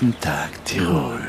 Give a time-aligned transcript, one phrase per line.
[0.00, 1.20] Jeden Tag Tirol.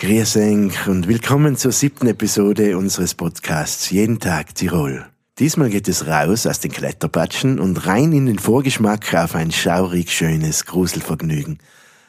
[0.00, 5.06] Grüß euch und willkommen zur siebten Episode unseres Podcasts Jeden Tag Tirol.
[5.38, 10.10] Diesmal geht es raus aus den Kletterpatschen und rein in den Vorgeschmack auf ein schaurig
[10.10, 11.58] schönes Gruselvergnügen.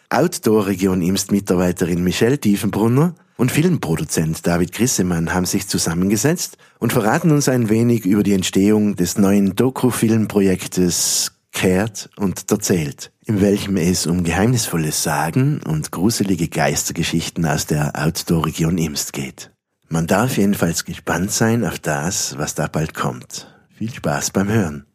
[0.10, 7.70] Outdoor-Region Imst-Mitarbeiterin Michelle Tiefenbrunner und Filmproduzent David Grissemann haben sich zusammengesetzt und verraten uns ein
[7.70, 15.04] wenig über die Entstehung des neuen Doku-Filmprojektes Kehrt und erzählt, in welchem es um geheimnisvolles
[15.04, 19.52] Sagen und gruselige Geistergeschichten aus der Outdoor-Region Imst geht.
[19.88, 23.48] Man darf jedenfalls gespannt sein auf das, was da bald kommt.
[23.70, 24.88] Viel Spaß beim Hören.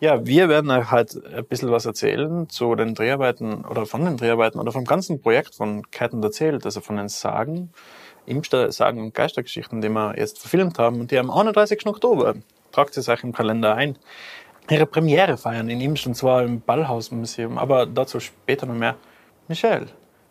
[0.00, 4.16] Ja, wir werden euch halt ein bisschen was erzählen zu den Dreharbeiten oder von den
[4.16, 7.70] Dreharbeiten oder vom ganzen Projekt von Ketten erzählt, also von den Sagen,
[8.24, 11.86] Imster Sagen und Geistergeschichten, die wir jetzt verfilmt haben und die am 31.
[11.86, 12.34] Oktober,
[12.72, 13.98] tragt es euch im Kalender ein,
[14.70, 18.96] ihre Premiere feiern in Imst und zwar im Ballhausmuseum, aber dazu später noch mehr.
[19.48, 19.86] Michelle,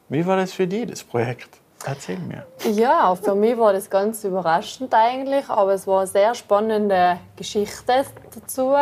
[0.08, 1.50] wie war das für dich, das Projekt?
[1.86, 2.46] Erzähl mir.
[2.74, 8.06] Ja, für mich war das ganz überraschend eigentlich, aber es war eine sehr spannende Geschichte
[8.34, 8.76] dazu.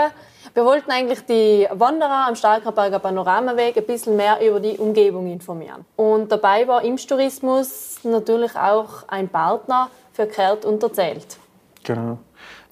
[0.54, 5.86] Wir wollten eigentlich die Wanderer am Starkerberger Panoramaweg ein bisschen mehr über die Umgebung informieren.
[5.96, 11.38] Und dabei war Imstourismus natürlich auch ein Partner für Kehrt und Erzählt.
[11.84, 12.18] Genau.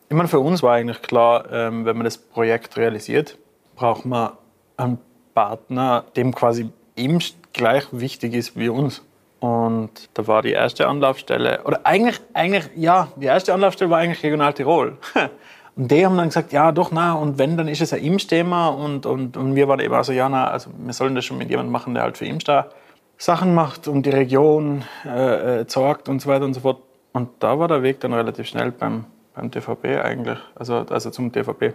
[0.08, 3.38] Ich meine, für uns war eigentlich klar, ähm, wenn man das Projekt realisiert,
[3.76, 4.32] braucht man
[4.78, 5.00] einen
[5.34, 9.04] Partner, dem quasi Imst gleich wichtig ist wie uns.
[9.40, 14.24] Und da war die erste Anlaufstelle, oder eigentlich, eigentlich, ja, die erste Anlaufstelle war eigentlich
[14.24, 14.98] Regional Tirol.
[15.76, 18.70] Und die haben dann gesagt, ja, doch, na, und wenn, dann ist es ein Imst-Thema.
[18.70, 21.50] Und, und, und wir waren eben also, ja, na, also wir sollen das schon mit
[21.50, 22.70] jemandem machen, der halt für Imst da
[23.18, 26.82] Sachen macht und die Region äh, äh, sorgt und so weiter und so fort.
[27.12, 29.04] Und da war der Weg dann relativ schnell beim,
[29.36, 31.74] beim DVB eigentlich, also, also zum DVB.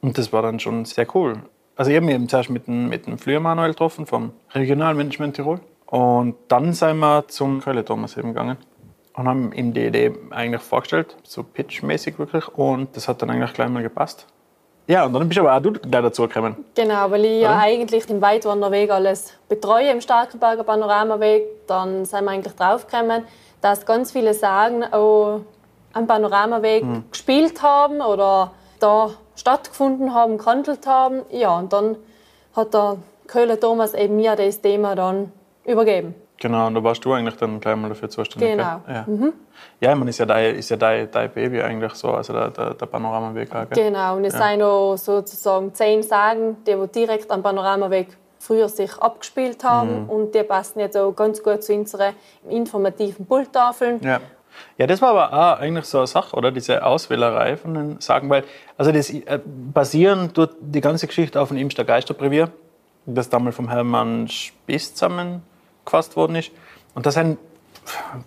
[0.00, 1.42] Und das war dann schon sehr cool.
[1.76, 5.36] Also ich habe mich eben zuerst mit dem, mit dem Flüer Manuel getroffen vom Regionalmanagement
[5.36, 5.60] Tirol.
[5.86, 8.56] Und dann sind wir zum Kölle Thomas eben gegangen
[9.14, 12.48] und haben ihm die Idee eigentlich vorgestellt, so pitchmäßig wirklich.
[12.48, 14.26] Und das hat dann eigentlich gleich mal gepasst.
[14.88, 16.56] Ja, und dann bist aber auch du gleich dazu gekommen.
[16.74, 21.66] Genau, weil ich ja eigentlich den Weitwanderweg alles betreue im Starkenberger Panoramaweg.
[21.68, 23.24] Dann sind wir eigentlich draufgekommen,
[23.60, 25.42] dass ganz viele Sagen auch
[25.92, 27.04] am Panoramaweg hm.
[27.10, 31.22] gespielt haben oder da stattgefunden haben, gehandelt haben.
[31.30, 31.96] Ja, und dann
[32.54, 35.32] hat der Köhler Thomas eben mir das Thema dann
[35.64, 36.14] übergeben.
[36.38, 38.50] Genau, und da warst du eigentlich dann gleich mal dafür zuständig.
[38.50, 38.80] Genau.
[38.88, 39.32] Ja, mhm.
[39.80, 42.74] ja meine, ist ja dein, ist ja dein, dein Baby eigentlich so, also der, der,
[42.74, 43.54] der Panoramaweg.
[43.54, 44.48] Auch, genau, und es ja.
[44.48, 48.08] sind auch sozusagen zehn Sagen, die direkt am Panoramaweg
[48.40, 50.10] früher sich abgespielt haben mhm.
[50.10, 52.12] und die passen jetzt auch ganz gut zu unseren
[52.48, 54.00] informativen Pulttafeln.
[54.02, 54.20] Ja.
[54.78, 56.50] Ja, das war aber auch eigentlich so eine Sache, oder?
[56.50, 58.44] Diese Auswählerei von den Sagen, weil
[58.76, 62.50] also das äh, basieren tut die ganze Geschichte auf dem Imster Geisterbrevier,
[63.06, 65.42] das damals vom Hermann Spiess zusammen
[65.84, 66.52] gefasst worden ist.
[66.94, 67.38] Und da sind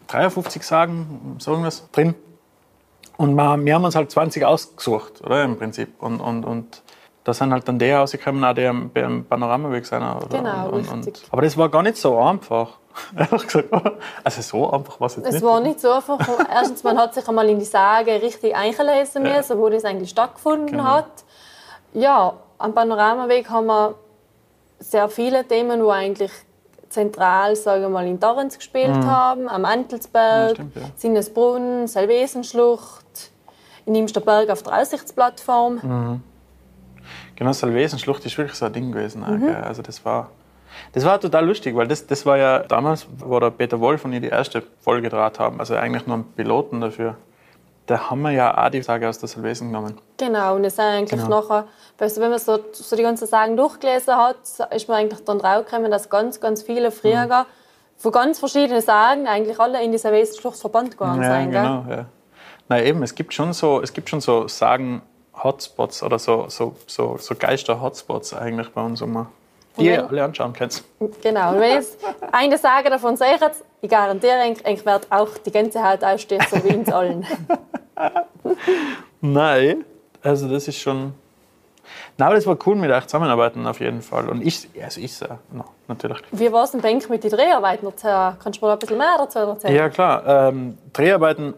[0.07, 2.15] 53 Sagen, so irgendwas drin.
[3.17, 6.01] Und wir haben uns halt 20 ausgesucht, oder im Prinzip.
[6.01, 6.81] Und, und, und
[7.25, 10.03] da sind halt dann die rausgekommen, die am, am Panoramaweg sind.
[10.03, 10.27] Oder?
[10.29, 12.77] Genau, und, und, und, aber das war gar nicht so einfach.
[13.17, 13.73] Ehrlich gesagt.
[14.23, 15.43] Also so einfach war es jetzt es nicht.
[15.43, 16.19] Es war nicht so einfach.
[16.49, 19.57] Erstens, man hat sich einmal in die Sage richtig eingelesen müssen, ja.
[19.57, 20.83] wo das eigentlich stattgefunden genau.
[20.83, 21.25] hat.
[21.93, 23.95] Ja, am Panoramaweg haben wir
[24.79, 26.31] sehr viele Themen, wo eigentlich
[26.89, 29.07] zentral, sagen wir mal, in Torrens gespielt mhm.
[29.07, 30.81] haben, am Antelsberg, ja, stimmt, ja.
[30.95, 33.31] Sinnesbrunn, Salvesenschlucht,
[33.87, 35.79] in Imsterberg auf der Aussichtsplattform.
[35.81, 36.23] Mhm.
[37.35, 39.21] Genau, Salvesenschlucht ist wirklich so ein Ding gewesen.
[39.21, 39.49] Mhm.
[39.63, 40.29] Also das war,
[40.93, 44.13] das war total lustig, weil das, das war ja damals, wo der Peter Wolf und
[44.13, 47.15] ich die erste Folge draht haben, also eigentlich nur einen Piloten dafür
[47.85, 49.97] da haben wir ja auch die Sage aus der Silvesen genommen.
[50.17, 51.41] Genau, und es ist eigentlich genau.
[51.41, 54.37] nachher, weißt du, wenn man so, so die ganzen Sagen durchgelesen hat,
[54.71, 57.45] ist man eigentlich dann draufgekommen, dass ganz, ganz viele früher mhm.
[57.97, 61.51] von ganz verschiedenen Sagen eigentlich alle in die Silvesenschlucht verbannt gegangen ja, sind.
[61.51, 62.05] Genau, ja.
[62.67, 64.47] Nein, eben, es gibt schon so, es gibt schon so
[65.35, 69.27] Sagen-Hotspots oder so, so, so, so Geister-Hotspots eigentlich bei uns immer.
[69.77, 70.83] Die ihr alle anschauen könnt.
[71.21, 71.51] Genau.
[71.51, 71.97] Und wenn jetzt
[72.31, 73.41] eine Sage davon seht,
[73.81, 77.25] ich garantiere, ich werde auch die ganze Haut ausstehen, so wie uns allen.
[79.21, 79.83] Nein,
[80.23, 81.13] also das ist schon.
[82.17, 84.29] Nein, aber das war cool mit euch zusammenarbeiten auf jeden Fall.
[84.29, 86.21] Und ich, also ich äh, no, natürlich.
[86.31, 87.91] Wie war es denn denk mit den Dreharbeiten?
[88.01, 89.75] Kannst du mir ein bisschen mehr dazu erzählen?
[89.75, 90.23] Ja, klar.
[90.25, 91.53] Ähm, Dreharbeiten,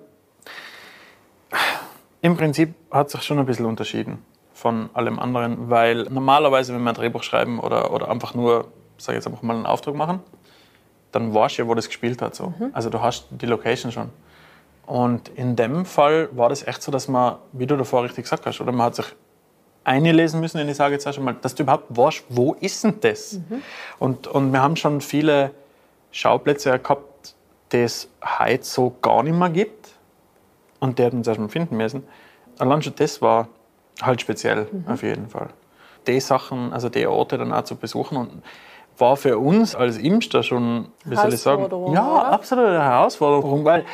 [2.21, 4.23] im Prinzip hat sich schon ein bisschen unterschieden
[4.53, 8.65] von allem anderen, weil normalerweise, wenn wir ein Drehbuch schreiben oder, oder einfach nur,
[8.97, 10.21] sag jetzt einfach mal einen Auftrag machen,
[11.11, 12.35] dann weißt du ja, wo das gespielt hat.
[12.35, 12.53] So.
[12.57, 12.71] Mhm.
[12.73, 14.09] Also du hast die Location schon.
[14.87, 18.45] Und in dem Fall war das echt so, dass man, wie du davor richtig gesagt
[18.45, 19.05] hast, oder man hat sich
[19.83, 22.99] einlesen müssen in die Sage jetzt schon mal, dass du überhaupt weißt, wo ist denn
[23.01, 23.33] das?
[23.33, 23.61] Mhm.
[23.99, 25.51] Und, und wir haben schon viele
[26.11, 27.35] Schauplätze gehabt,
[27.71, 28.09] die es
[28.39, 29.96] heute so gar nicht mehr gibt
[30.79, 32.03] und die hätten uns erstmal finden müssen.
[32.59, 33.47] Allein schon das war
[34.01, 34.85] halt speziell, Mhm.
[34.87, 35.49] auf jeden Fall.
[36.07, 38.43] Die Sachen, also die Orte dann auch zu besuchen und
[38.97, 41.63] war für uns als Imster schon, wie soll ich sagen,
[41.93, 42.31] ja, oder?
[42.31, 43.85] absolute Herausforderung, weil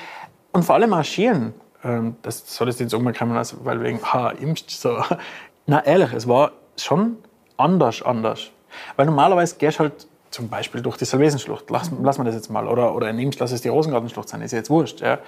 [0.52, 1.54] und vor allem marschieren.
[1.84, 4.98] Ähm, das soll jetzt nicht umgekommen, also, weil wegen ha, Imst so.
[5.66, 7.18] Na ehrlich, es war schon
[7.58, 8.52] anders, anders.
[8.96, 12.50] Weil normalerweise gehst du halt zum Beispiel durch die Salvesenschlucht, lass, lass mal das jetzt
[12.50, 15.02] mal, oder, oder in Imst, lass es die Rosengartenschlucht sein, ist ja jetzt wurscht.
[15.02, 15.20] Ja.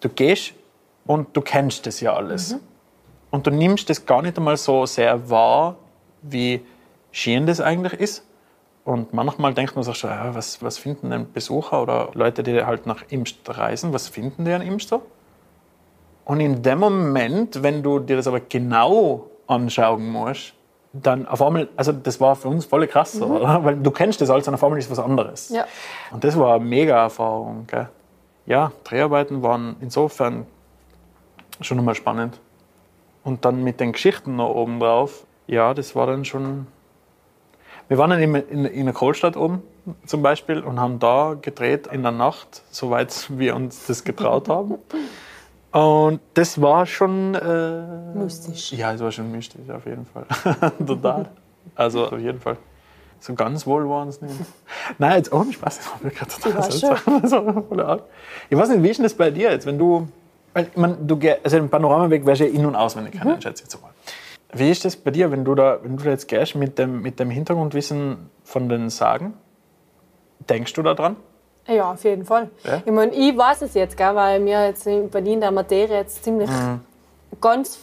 [0.00, 0.52] Du gehst
[1.08, 2.56] und du kennst das ja alles.
[3.30, 5.76] Und du nimmst das gar nicht einmal so sehr wahr,
[6.22, 6.64] wie
[7.10, 8.24] schön das eigentlich ist.
[8.84, 12.62] Und manchmal denkt man sich schon, ja, was, was finden denn Besucher oder Leute, die
[12.62, 15.02] halt nach Imst reisen, was finden die an Imst so?
[16.26, 20.52] Und in dem Moment, wenn du dir das aber genau anschauen musst,
[20.92, 23.64] dann auf einmal, also das war für uns voll krass, so, oder?
[23.64, 25.48] weil du kennst das alles und auf einmal ist was anderes.
[25.48, 25.64] Ja.
[26.10, 27.66] Und das war eine mega Erfahrung.
[27.66, 27.88] Gell?
[28.44, 30.46] Ja, Dreharbeiten waren insofern
[31.60, 32.40] schon einmal spannend.
[33.24, 36.66] Und dann mit den Geschichten noch oben drauf, ja, das war dann schon.
[37.88, 39.62] Wir waren dann in, in, in der Kohlstadt oben
[40.04, 44.74] zum Beispiel und haben da gedreht in der Nacht, soweit wir uns das getraut haben.
[45.72, 47.34] Und das war schon.
[47.34, 48.72] Äh, Mystisch.
[48.72, 50.26] Ja, es war schon mystisch, auf jeden Fall.
[50.86, 51.28] Total.
[51.74, 52.56] Also, auf jeden Fall.
[53.20, 54.34] So ganz wohl waren es nicht.
[54.98, 57.64] Nein, jetzt ohne Spaß, das war mir gerade total seltsam.
[58.48, 60.08] Ich weiß nicht, wie ist denn das bei dir jetzt, wenn du.
[60.58, 63.40] Weil, mein, du also den Panoramaweg wärst du ja in- und auswendig Mhm.
[63.40, 63.90] schätze ich jetzt mal.
[64.52, 67.00] Wie ist das bei dir, wenn du da, wenn du da jetzt gehst mit dem,
[67.02, 69.34] mit dem Hintergrundwissen von den Sagen?
[70.48, 71.16] Denkst du da dran?
[71.68, 72.50] Ja, auf jeden Fall.
[72.64, 72.82] Ja?
[72.84, 76.24] Ich meine, ich weiß es jetzt, gell, weil mir jetzt in Berlin der Materie jetzt
[76.24, 76.80] ziemlich Mhm.
[77.40, 77.78] ganz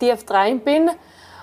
[0.00, 0.90] tief rein bin.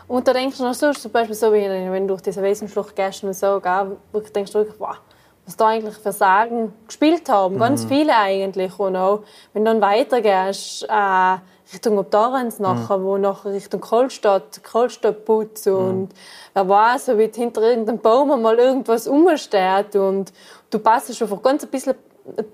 [0.08, 2.96] Und da denkst du noch so, zum Beispiel so, wie wenn du durch diese Wesenschlucht
[2.96, 3.98] gehst und so, gell,
[4.36, 4.98] denkst du wirklich, wow,
[5.46, 7.60] was da eigentlich für Sagen gespielt haben.
[7.60, 7.90] Ganz Mhm.
[7.90, 8.80] viele eigentlich.
[8.80, 9.22] Und auch,
[9.54, 11.38] wenn du dann weitergehst, äh,
[11.74, 16.10] Richtung Obdarenz nachher, wo nachher Richtung Kohlstadt, Kohlstadtputz und
[16.54, 20.32] wer weiß, so wie hinter irgendeinem Baum mal irgendwas rumsteht und
[20.70, 21.96] du passest einfach ganz ein bisschen,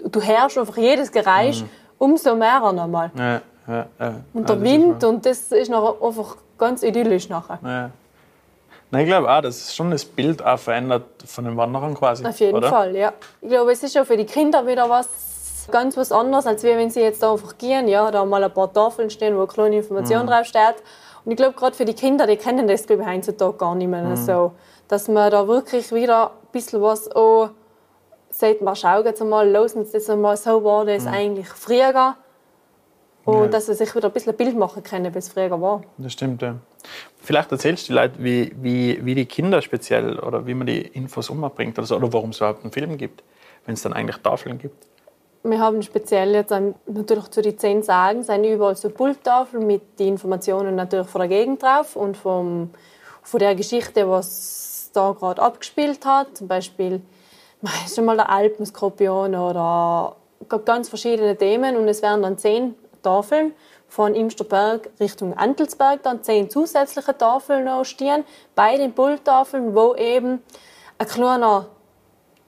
[0.09, 1.63] du hörst einfach jedes Geräusch
[1.97, 3.11] umso mehr nochmal.
[3.17, 4.13] Ja, ja, ja.
[4.33, 7.91] Und der Wind und das ist nachher einfach ganz idyllisch nachher.
[8.91, 8.97] Ja.
[8.97, 12.25] Nein, ich glaube auch, dass es schon das Bild auch verändert von den Wanderern quasi.
[12.25, 12.69] Auf jeden oder?
[12.69, 13.13] Fall, ja.
[13.41, 15.07] Ich glaube, es ist auch für die Kinder wieder was
[15.71, 18.71] ganz was anderes, als wenn sie jetzt da einfach gehen, ja, da mal ein paar
[18.71, 20.75] Tafeln stehen, wo eine kleine Information draufsteht.
[21.23, 23.87] Und ich glaube, gerade für die Kinder, die kennen das, glaube ich, heutzutage gar nicht
[23.87, 24.53] mehr so.
[24.87, 27.51] Dass man da wirklich wieder ein bisschen was auch
[28.29, 32.15] sagt, mal schauen jetzt mal, los uns das einmal, so war das eigentlich früher.
[33.23, 33.47] Und Ja.
[33.47, 35.83] dass sie sich wieder ein bisschen Bild machen können, wie es früher war.
[35.97, 36.55] Das stimmt, ja.
[37.21, 40.81] Vielleicht erzählst du die Leute, wie, wie, wie die Kinder speziell oder wie man die
[40.81, 43.23] Infos umbringt oder, so, oder warum es überhaupt einen Film gibt,
[43.65, 44.87] wenn es dann eigentlich Tafeln gibt.
[45.43, 46.51] Wir haben speziell jetzt
[46.85, 51.29] natürlich zu den zehn Sagen sind überall so Pulttafeln mit den Informationen natürlich von der
[51.29, 52.69] Gegend drauf und vom,
[53.23, 56.37] von der Geschichte, was da gerade abgespielt hat.
[56.37, 57.01] Zum Beispiel
[57.93, 60.15] schon mal der Alpenskorpion oder
[60.65, 63.53] ganz verschiedene Themen und es werden dann zehn Tafeln
[63.87, 68.23] von Imsterberg Richtung Antelsberg dann zehn zusätzliche Tafeln noch stehen
[68.55, 70.41] bei den Pulttafeln, wo eben
[70.97, 71.67] ein kleiner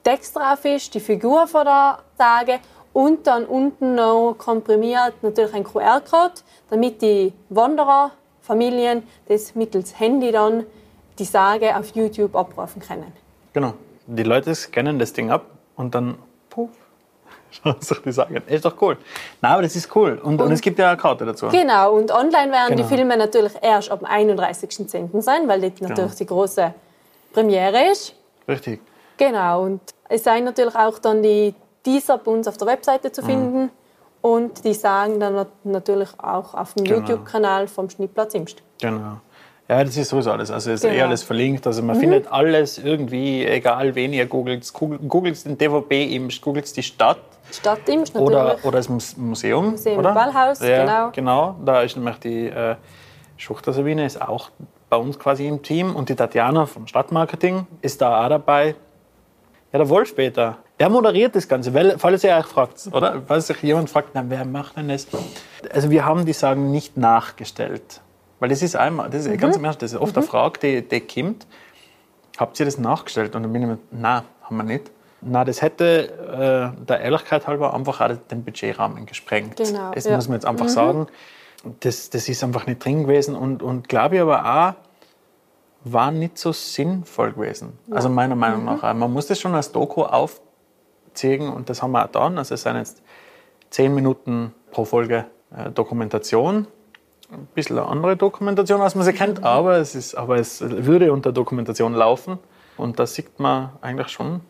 [0.04, 2.60] Text drauf ist, die Figur von der Sage
[2.94, 6.36] und dann unten noch komprimiert natürlich ein QR-Code,
[6.70, 8.12] damit die Wanderer,
[8.42, 10.66] Familien das mittels Handy dann
[11.18, 13.12] die Sage auf YouTube abrufen können.
[13.54, 13.74] Genau.
[14.06, 15.46] Die Leute scannen das Ding ab
[15.78, 16.18] und dann,
[16.50, 16.72] puff,
[18.06, 18.42] die sagen.
[18.48, 18.98] Ist doch cool.
[19.42, 20.20] Nein, aber das ist cool.
[20.24, 21.48] Und, und, es gibt ja eine Karte dazu.
[21.50, 22.88] Genau, und online werden Genau.
[22.90, 25.22] die Filme natürlich erst ab dem 31.10.
[25.22, 26.74] sein, weil dort natürlich die große
[27.34, 28.16] Premiere ist.
[28.48, 28.82] Richtig.
[29.18, 33.14] Genau, und es sind natürlich auch dann die Teaser bei uns auf der Webseite Mhm.
[33.14, 33.72] zu finden
[34.22, 37.00] und die sagen dann nat- natürlich auch auf dem Genau.
[37.00, 38.62] YouTube-Kanal vom Schnittplatz Imst.
[38.82, 39.18] Genau.
[39.70, 40.52] Ja, das ist sowieso alles.
[40.52, 41.06] Also es ist eh Genau.
[41.08, 41.66] alles verlinkt.
[41.66, 44.72] Also man findet alles irgendwie, egal wen ihr googelt.
[44.74, 47.18] Googelt den DVB Imst, googelt die Stadt
[47.52, 48.36] Stadt Imst natürlich.
[48.38, 49.72] oder, oder das Mus- Museum.
[49.72, 50.14] Museum oder?
[50.14, 51.10] Ballhaus, ja, genau.
[51.12, 51.56] genau.
[51.64, 52.76] Da ist nämlich die äh,
[53.38, 54.50] Schuchter Sabine ist auch
[54.90, 58.76] bei uns quasi im Team und die Tatjana vom Stadtmarketing ist da auch dabei.
[59.72, 63.22] Ja, der Wolf-Peter, der moderiert das Ganze, weil, falls ihr euch fragt, oder?
[63.28, 65.08] Falls sich jemand fragt, na, wer macht denn das?
[65.74, 68.02] Also wir haben die Sagen nicht nachgestellt.
[68.44, 70.82] Weil das ist einmal, das ist ganz im Ernst, das ist oft eine Frage, die,
[70.82, 71.48] die kommt.
[72.38, 73.38] Habt ihr das nachgestellt?
[73.38, 74.92] Und dann bin ich mir, nein, haben wir nicht.
[75.22, 79.56] Na, das hätte äh, der Ehrlichkeit halber einfach auch den Budgetrahmen gesprengt.
[79.56, 80.18] Genau, Das ja.
[80.18, 81.08] muss man jetzt einfach sagen.
[81.80, 83.38] Das, das ist einfach nicht drin gewesen.
[83.38, 84.74] Und, und glaube ich aber auch,
[85.86, 87.80] war nicht so sinnvoll gewesen.
[87.92, 88.94] Also meiner Meinung nach.
[88.94, 92.38] Man muss das schon als Doku aufziehen und das haben wir auch getan.
[92.38, 93.02] Also es sind jetzt
[93.70, 96.68] zehn Minuten pro Folge äh, Dokumentation.
[97.32, 101.12] Ein bisschen eine andere Dokumentation, als man sie kennt, aber es, ist, aber es würde
[101.12, 102.38] unter Dokumentation laufen.
[102.78, 104.42] Und da sieht man eigentlich schon.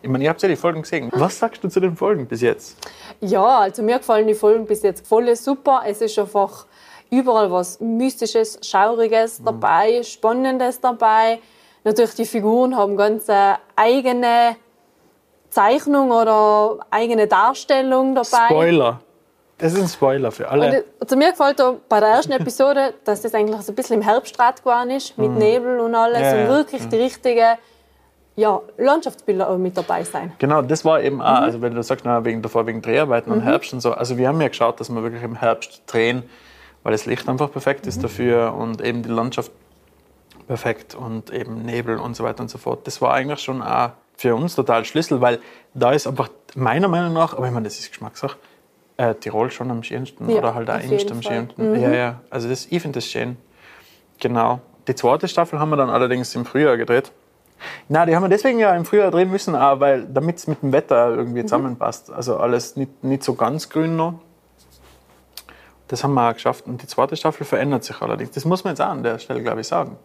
[0.00, 1.10] Ich meine, ihr habt ja die Folgen gesehen.
[1.14, 2.76] Was sagst du zu den Folgen bis jetzt?
[3.20, 5.82] Ja, also mir gefallen die Folgen bis jetzt voll super.
[5.86, 6.66] Es ist einfach
[7.10, 9.44] überall was Mystisches, Schauriges Mhm.
[9.44, 11.38] dabei, Spannendes dabei.
[11.84, 13.26] Natürlich, die Figuren haben ganz
[13.76, 14.56] eigene
[15.50, 18.46] Zeichnung oder eigene Darstellung dabei.
[18.48, 19.00] Spoiler.
[19.62, 20.78] Das ist ein Spoiler für alle.
[20.78, 24.00] Und also mir gefällt da bei der ersten Episode, dass das eigentlich so ein bisschen
[24.00, 26.18] im Herbstrat geworden ist, mit Nebel und alles.
[26.18, 26.24] Mhm.
[26.24, 26.48] Ja, und ja.
[26.48, 27.58] wirklich die richtigen
[28.34, 30.32] ja, Landschaftsbilder auch mit dabei sein.
[30.38, 33.42] Genau, das war eben auch, also wenn du sagst, na, wegen davor wegen Dreharbeiten und
[33.42, 36.24] Herbst und so, also wir haben ja geschaut, dass wir wirklich im Herbst drehen,
[36.82, 39.52] weil das Licht einfach perfekt ist dafür und eben die Landschaft
[40.48, 42.84] perfekt und eben Nebel und so weiter und so fort.
[42.86, 45.38] Das war eigentlich schon auch für uns total Schlüssel, weil
[45.74, 48.36] da ist einfach meiner Meinung nach, aber ich meine, das ist Geschmackssache,
[48.96, 51.80] äh, Tirol schon am schönsten Ja, oder halt auch jeden am schönsten.
[51.80, 53.36] Ja, ja, also das, ich finde das schön.
[54.20, 54.60] Genau.
[54.88, 57.12] Die zweite Staffel haben wir dann allerdings im Frühjahr gedreht.
[57.88, 60.62] Na, die haben wir deswegen ja im Frühjahr drehen müssen, auch weil damit es mit
[60.62, 61.18] dem Wetter Mhm.
[61.18, 62.10] irgendwie zusammenpasst.
[62.10, 64.14] Also alles nicht, nicht so ganz grün noch.
[65.88, 66.66] Das haben wir auch geschafft.
[66.66, 68.30] Und die zweite Staffel verändert sich allerdings.
[68.32, 69.96] Das muss man jetzt auch an der Stelle, glaube ich, sagen.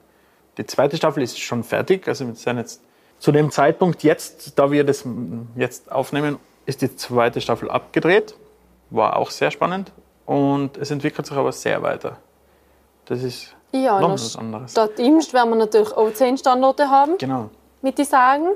[0.58, 2.08] Die zweite Staffel ist schon fertig.
[2.08, 2.82] Also wir sind jetzt
[3.20, 5.06] zu dem Zeitpunkt jetzt, da wir das
[5.56, 8.36] jetzt aufnehmen, ist die zweite Staffel abgedreht.
[8.90, 9.92] War auch sehr spannend.
[10.26, 12.18] Und es entwickelt sich aber sehr weiter.
[13.06, 14.74] Das ist Ja, noch was anderes.
[14.74, 17.50] Dort Imst werden wir natürlich auch zehn Standorte haben, Genau,
[17.82, 18.48] mit ich sagen.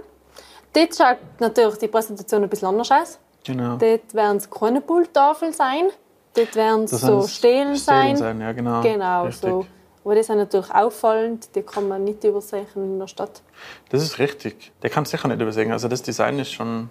[0.73, 3.19] Dort schaut natürlich die Präsentation ein bisschen anders aus.
[3.45, 3.75] genau.
[3.77, 5.85] Dort werden es keine Pulttafeln sein.
[6.33, 8.15] Dort werden es so Stelen sein.
[8.15, 8.39] sein.
[8.39, 8.81] Ja, genau.
[8.81, 9.49] Genau, Richtig.
[9.49, 9.65] so.
[10.03, 13.41] Aber die sind natürlich auffallend, die kann man nicht übersehen in der Stadt.
[13.89, 14.71] Das ist richtig.
[14.81, 15.71] Der kann sicher nicht übersehen.
[15.71, 16.89] Also das Design ist schon,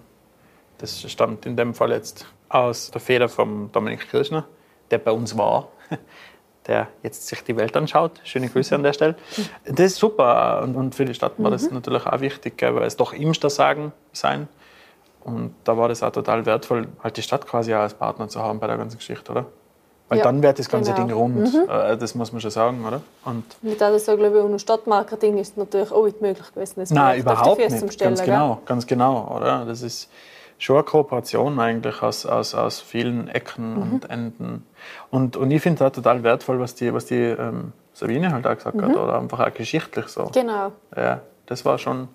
[0.81, 4.45] das stammt in dem Fall jetzt aus der Feder von Dominik Kirchner,
[4.89, 5.69] der bei uns war,
[6.67, 8.19] der jetzt sich die Welt anschaut.
[8.23, 9.15] Schöne Grüße an der Stelle.
[9.65, 13.13] Das ist super und, für die Stadt war das natürlich auch wichtig, weil es doch
[13.13, 14.47] Imster sagen sein.
[15.23, 18.41] Und da war das auch total wertvoll, halt die Stadt quasi auch als Partner zu
[18.41, 19.45] haben bei der ganzen Geschichte, oder?
[20.09, 21.05] Weil Ja, dann wird das ganze genau.
[21.07, 21.69] Ding rund.
[21.69, 23.01] Äh, Das muss man schon sagen, oder?
[23.23, 26.79] Und Mit das so, glaube ich, ohne Stadtmarketing ist natürlich auch nicht möglich gewesen.
[26.81, 27.93] das Nein, Projekt auf die überhaupt Füße nicht.
[27.93, 28.33] stellen, Ganz gell?
[28.33, 29.63] genau, ganz genau, oder?
[29.65, 30.09] Das ist
[30.63, 33.93] schon eine Kooperation eigentlich aus, aus, aus vielen Ecken Mhm.
[33.93, 34.65] und Enden.
[35.09, 38.55] Und, und ich finde das total wertvoll, was die, was die ähm, Sabine halt auch
[38.55, 38.83] gesagt Mhm.
[38.83, 40.29] hat, oder einfach auch geschichtlich so.
[40.33, 40.71] Genau.
[40.95, 42.07] Ja, das war schon,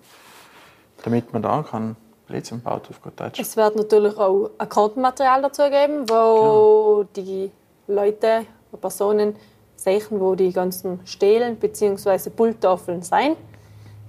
[1.03, 1.95] damit man da kann,
[2.27, 3.39] Blödsinn baut auf gut Deutsch.
[3.39, 7.51] Es wird natürlich auch ein Kartenmaterial dazu geben, wo die
[7.87, 9.35] Leute, die Personen
[9.75, 12.29] sehen, wo die ganzen Stelen bzw.
[12.29, 13.35] Pulttafeln sein.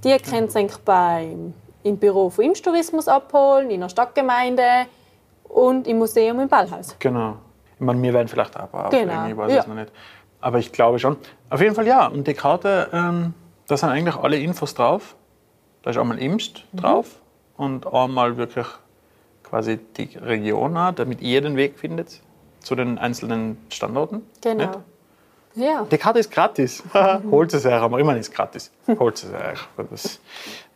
[0.02, 1.54] Die können Sie eigentlich beim,
[1.88, 4.62] im Büro von Imstourismus abholen, in der Stadtgemeinde
[5.44, 6.94] und im Museum im Ballhaus.
[6.98, 7.36] Genau.
[7.74, 9.60] Ich meine, wir werden vielleicht auch ein Genau, ich weiß ja.
[9.60, 9.92] es noch nicht.
[10.40, 11.16] Aber ich glaube schon.
[11.50, 12.06] Auf jeden Fall ja.
[12.06, 13.34] Und die Karte, ähm,
[13.66, 15.16] da sind eigentlich alle Infos drauf.
[15.82, 16.78] Da ist einmal Imst Mhm.
[16.78, 17.20] drauf
[17.56, 18.66] und einmal wirklich
[19.42, 22.20] quasi die Region, auch, damit ihr den Weg findet
[22.60, 24.22] zu den einzelnen Standorten.
[24.42, 24.64] Genau.
[24.66, 24.78] Nicht?
[25.54, 25.86] Ja.
[25.90, 26.82] Die Karte ist gratis.
[27.30, 28.70] Holt es euch, aber immer ist gratis.
[28.98, 29.88] Holt es euch.
[29.90, 30.20] Das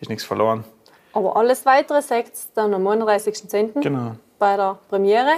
[0.00, 0.64] ist nichts verloren.
[1.12, 3.80] Aber alles weitere seht ihr dann am 31.10.
[3.80, 4.12] Genau.
[4.38, 5.32] bei der Premiere.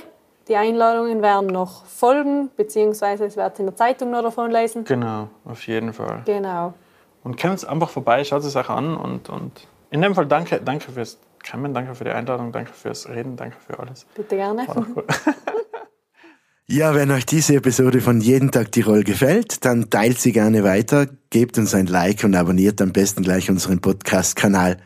[0.49, 4.85] Die Einladungen werden noch folgen, beziehungsweise es wird in der Zeitung noch davon lesen.
[4.85, 6.23] Genau, auf jeden Fall.
[6.27, 6.75] Genau.
[7.23, 10.93] Und kommt einfach vorbei, schaut es euch an und, und in dem Fall danke, danke
[10.93, 11.19] fürs
[11.51, 14.07] Kommen, danke für die Einladung, danke fürs Reden, danke für alles.
[14.15, 14.67] Bitte gerne.
[14.69, 15.05] War doch cool.
[16.67, 21.07] Ja, wenn euch diese Episode von Jeden Tag Tirol gefällt, dann teilt sie gerne weiter,
[21.29, 24.79] gebt uns ein Like und abonniert am besten gleich unseren Podcast-Kanal.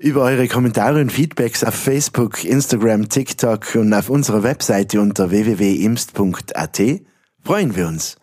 [0.00, 6.80] Über eure Kommentare und Feedbacks auf Facebook, Instagram, TikTok und auf unserer Webseite unter www.imst.at
[7.42, 8.16] freuen wir uns.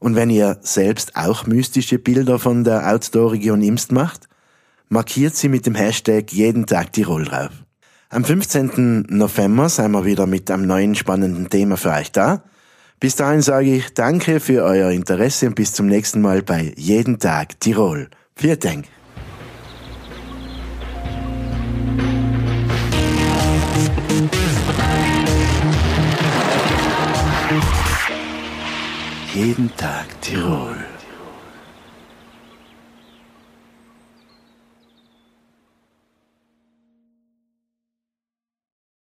[0.00, 4.28] Und wenn ihr selbst auch mystische Bilder von der Outdoor-Region Imst macht,
[4.90, 7.52] markiert sie mit dem Hashtag Jeden Tag Tirol drauf.
[8.10, 9.06] Am 15.
[9.08, 12.42] November sind wir wieder mit einem neuen spannenden Thema für euch da.
[13.00, 17.18] Bis dahin sage ich danke für euer Interesse und bis zum nächsten Mal bei Jeden
[17.18, 18.10] Tag Tirol.
[18.36, 18.97] Vielen Dank.
[29.38, 30.87] Jeden Tag Tirol.